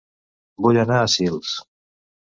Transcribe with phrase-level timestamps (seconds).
[0.65, 1.53] Vull anar a Sils